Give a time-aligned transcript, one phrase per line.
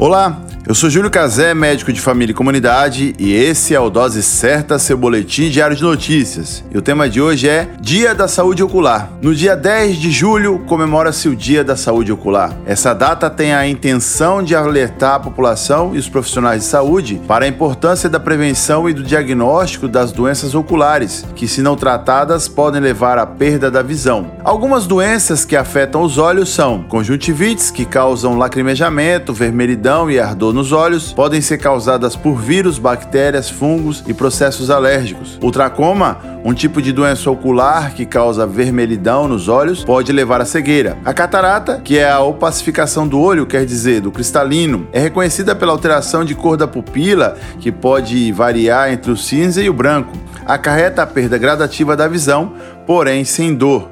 [0.00, 0.34] Olá,
[0.66, 4.78] eu sou Júlio Cazé, médico de família e comunidade, e esse é o Dose Certa,
[4.78, 6.64] seu boletim diário de notícias.
[6.70, 9.10] E o tema de hoje é Dia da Saúde Ocular.
[9.20, 12.56] No dia 10 de julho, comemora-se o Dia da Saúde Ocular.
[12.64, 17.44] Essa data tem a intenção de alertar a população e os profissionais de saúde para
[17.44, 22.80] a importância da prevenção e do diagnóstico das doenças oculares, que, se não tratadas, podem
[22.80, 24.30] levar à perda da visão.
[24.44, 30.60] Algumas doenças que afetam os olhos são conjuntivites, que causam lacrimejamento, vermelhidão e ardor no
[30.60, 35.38] nos olhos podem ser causadas por vírus, bactérias, fungos e processos alérgicos.
[35.42, 40.44] O tracoma, um tipo de doença ocular que causa vermelhidão nos olhos, pode levar à
[40.44, 40.98] cegueira.
[41.02, 45.72] A catarata, que é a opacificação do olho, quer dizer, do cristalino, é reconhecida pela
[45.72, 50.12] alteração de cor da pupila, que pode variar entre o cinza e o branco.
[50.44, 52.52] Acarreta a perda gradativa da visão,
[52.86, 53.88] porém sem dor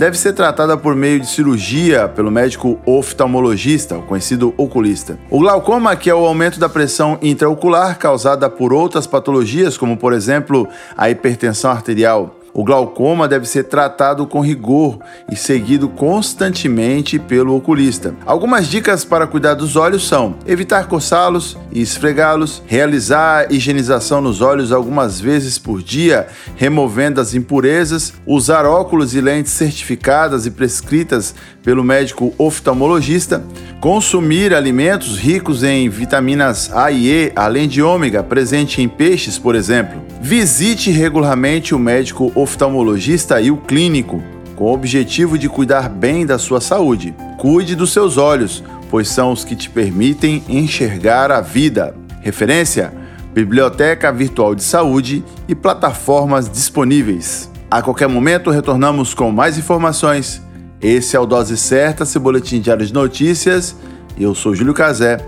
[0.00, 5.18] deve ser tratada por meio de cirurgia pelo médico oftalmologista, o conhecido oculista.
[5.28, 10.14] O glaucoma, que é o aumento da pressão intraocular causada por outras patologias, como por
[10.14, 10.66] exemplo
[10.96, 12.39] a hipertensão arterial.
[12.52, 14.98] O glaucoma deve ser tratado com rigor
[15.30, 18.14] e seguido constantemente pelo oculista.
[18.26, 24.72] Algumas dicas para cuidar dos olhos são: evitar coçá-los e esfregá-los, realizar higienização nos olhos
[24.72, 31.84] algumas vezes por dia, removendo as impurezas, usar óculos e lentes certificadas e prescritas pelo
[31.84, 33.44] médico oftalmologista,
[33.80, 39.54] consumir alimentos ricos em vitaminas A e E, além de ômega, presente em peixes, por
[39.54, 40.00] exemplo.
[40.20, 44.22] Visite regularmente o médico oftalmologista e o clínico,
[44.56, 47.14] com o objetivo de cuidar bem da sua saúde.
[47.38, 51.94] Cuide dos seus olhos, pois são os que te permitem enxergar a vida.
[52.20, 52.92] Referência:
[53.32, 57.50] Biblioteca Virtual de Saúde e plataformas disponíveis.
[57.70, 60.42] A qualquer momento retornamos com mais informações.
[60.82, 63.76] Esse é o Dose Certa, seu boletim diário de notícias.
[64.18, 65.18] Eu sou Júlio Cazé,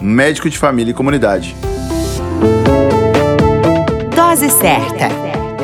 [0.00, 1.56] médico de família e comunidade.
[4.14, 5.08] Dose Certa,